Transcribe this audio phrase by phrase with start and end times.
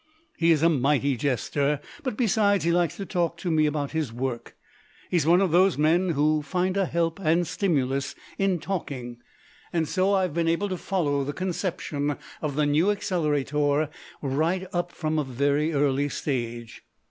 [0.35, 4.11] He is a mighty jester, but, besides, he likes to talk to me about his
[4.11, 4.55] work;
[5.11, 9.21] he is one of those men who find a help and stimulus in talking,
[9.71, 13.91] and so I have been able to follow the conception of the New Accelerator
[14.23, 16.81] right up from a very early stage.